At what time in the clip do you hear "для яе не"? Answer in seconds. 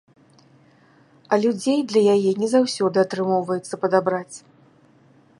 1.91-2.49